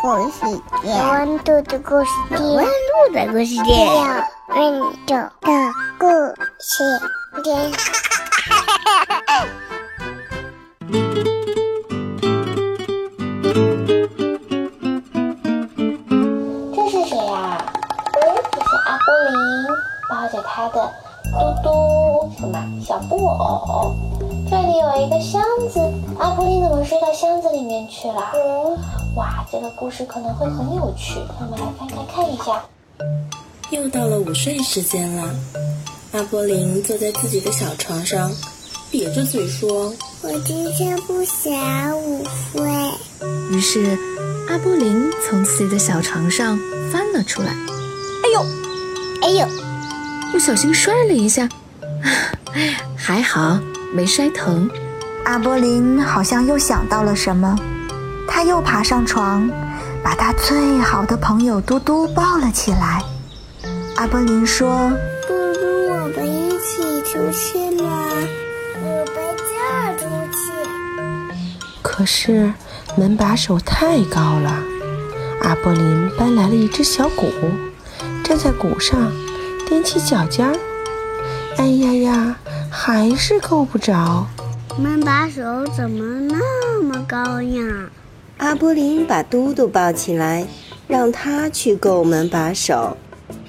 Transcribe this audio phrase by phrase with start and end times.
[0.00, 0.46] 故事
[0.84, 2.70] 有温度的故事店，有温度
[3.12, 3.92] 的故事店，有
[4.54, 5.50] 温度的
[5.98, 6.06] 故
[6.58, 6.72] 事
[7.42, 7.72] 店。
[16.74, 17.34] 这是谁呀？
[18.14, 18.18] 嗯，
[18.50, 19.32] 这是阿波林
[20.10, 20.76] 抱着他的
[21.22, 21.66] 嘟嘟
[22.38, 23.94] 什么小布偶。
[24.50, 25.80] 这里有一个箱子，
[26.18, 28.32] 阿波林怎么睡到箱子里面去了？
[28.34, 28.78] 嗯，
[29.16, 32.64] 哇，这个故事可能会很有趣，我们来翻开看一下。
[33.70, 35.34] 又到了午睡时间了，
[36.12, 38.30] 阿波林坐在自己的小床上，
[38.90, 42.62] 瘪着嘴说：“我今天不想午睡。”
[43.50, 43.98] 于是，
[44.50, 46.58] 阿波林从自己的小床上
[46.92, 47.48] 翻了出来。
[47.48, 48.44] 哎呦，
[49.22, 49.46] 哎呦，
[50.30, 51.48] 不小心摔了一下，
[52.96, 53.58] 还好
[53.94, 54.68] 没摔疼。
[55.24, 57.56] 阿波林好像又想到了什么，
[58.26, 59.48] 他又爬上床，
[60.02, 63.02] 把他最好的朋友嘟嘟抱了起来。
[63.96, 64.90] 阿波林说
[65.28, 65.60] ：“嘟嘟
[65.92, 67.84] 我们一起出去吧，
[68.82, 70.52] 我们这出去。”
[71.82, 72.52] 可是
[72.96, 74.52] 门把手太高了，
[75.42, 77.30] 阿波林搬来了一只小鼓，
[78.24, 78.98] 站在鼓上，
[79.68, 80.56] 踮起脚尖儿。
[81.58, 82.36] 哎呀呀，
[82.70, 84.26] 还是够不着。
[84.78, 87.62] 门把手怎么那么高呀？
[88.38, 90.46] 阿波林把嘟嘟抱起来，
[90.88, 92.96] 让他去够门把手。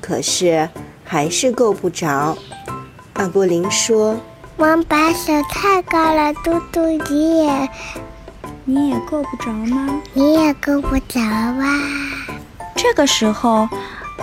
[0.00, 0.68] 可是
[1.04, 2.36] 还是够不着。
[3.14, 4.16] 阿波林说
[4.58, 7.68] ：“门把手太高了，嘟嘟你也
[8.64, 10.00] 你也够不着吗？
[10.12, 11.80] 你也够不着啊？”
[12.74, 13.68] 这个时候，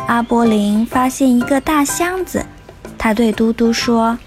[0.08, 2.46] 阿波林发现一个大箱子，
[3.02, 4.20] 他对嘟嘟说：“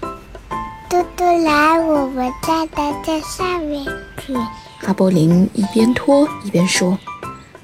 [0.89, 3.85] 嘟嘟来，我们站在这上面
[4.17, 4.33] 去。”
[4.87, 6.97] 阿波林一边拖一边说：“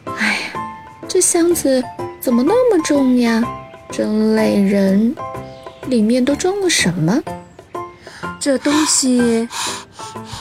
[0.05, 0.61] 哎呀，
[1.07, 1.83] 这箱子
[2.21, 3.43] 怎么那么重呀？”
[3.91, 5.15] 真累人，
[5.87, 7.19] 里面都装了什么？
[8.39, 9.49] 这东西，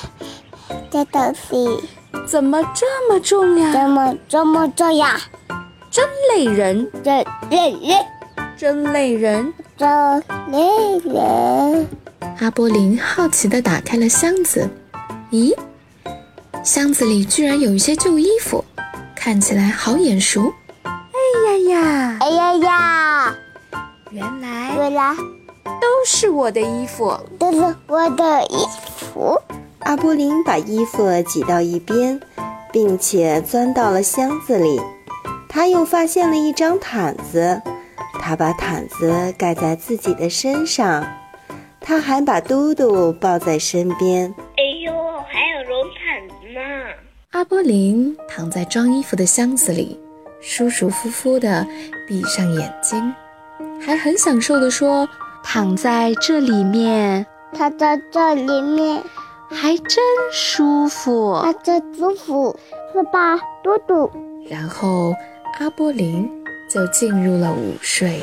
[0.93, 1.89] 这东西
[2.27, 3.73] 怎么这么重呀？
[3.73, 5.19] 怎么这么重呀？
[5.91, 8.05] 真累人，真累人，
[8.55, 9.55] 真累人，
[12.41, 14.69] 阿波林好奇地打开了箱子，
[15.31, 15.55] 咦，
[16.65, 18.65] 箱子里居然有一些旧衣服，
[19.15, 20.53] 看起来好眼熟。
[20.83, 20.91] 哎
[21.47, 22.19] 呀呀！
[22.21, 23.37] 哎呀呀！
[24.11, 25.15] 原来原来
[25.65, 28.67] 都是我的衣服，都是我的衣
[28.97, 29.41] 服。
[29.81, 32.21] 阿波林把衣服挤到一边，
[32.73, 34.81] 并且钻到了箱子里。
[35.49, 37.63] 他又发现了一张毯子，
[38.21, 41.07] 他把毯子盖在自己的身上。
[41.81, 44.35] 他还把嘟嘟抱在身边。
[44.57, 44.93] 哎呦，
[45.27, 46.61] 还有绒毯子呢！
[47.31, 49.99] 阿波林躺在装衣服的箱子里。
[50.41, 51.67] 舒舒服服地
[52.07, 53.13] 闭上眼睛，
[53.85, 55.09] 还很享受地说
[55.43, 59.03] ：“躺在这里面，躺在这里面，
[59.51, 59.99] 还真
[60.31, 62.57] 舒服，还真舒服，
[62.93, 64.09] 是吧，嘟嘟？”
[64.49, 65.13] 然后
[65.59, 66.31] 阿波林
[66.69, 68.21] 就进入了午睡。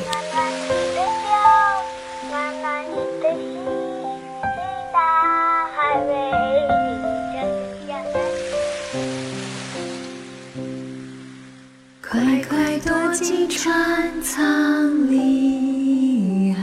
[12.08, 16.56] 快快躲进船舱里！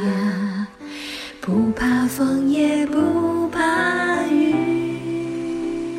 [1.41, 5.99] 不怕风也不怕雨，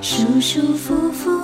[0.00, 1.35] 舒舒服服，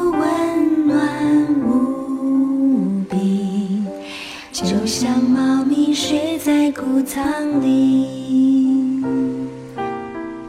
[6.04, 8.98] 睡在谷仓里。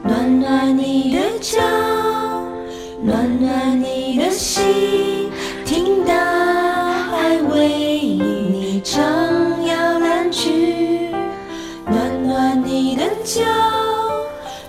[0.01, 1.61] 暖暖你的脚，
[3.03, 5.29] 暖暖你的心。
[5.63, 6.15] 听大
[6.91, 8.99] 海为你唱
[9.63, 11.11] 摇篮曲，
[11.85, 13.43] 暖暖你的脚，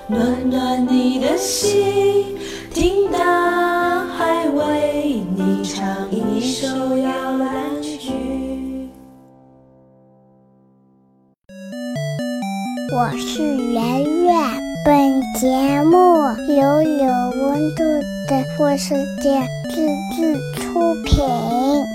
[0.07, 2.37] 暖暖你的心。
[2.75, 6.69] 听大海为你唱一首
[12.97, 15.97] 我是圆圆，本节目
[16.55, 17.83] 由有温度
[18.29, 20.39] 的故事店自制。
[20.75, 21.94] 出品。